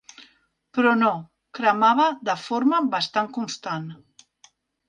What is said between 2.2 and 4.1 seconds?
de forma bastant constant.